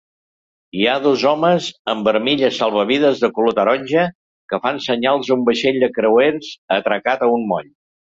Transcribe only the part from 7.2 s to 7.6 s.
a un